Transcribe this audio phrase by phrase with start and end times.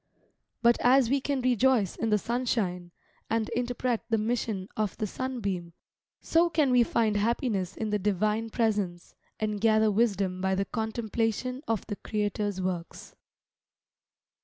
[0.63, 2.89] But as we can rejoice in the sunshine,
[3.29, 5.73] and interpret the mission of the sunbeam,
[6.19, 11.61] so can we find happiness in the Divine presence, and gather wisdom by the contemplation
[11.67, 13.13] of the Creator's works.